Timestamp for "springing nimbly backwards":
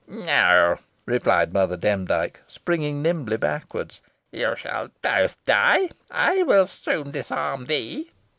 2.47-4.01